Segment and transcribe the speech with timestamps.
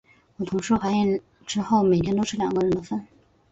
[0.37, 3.05] 我同事怀孕之后，每天都吃两个人的份。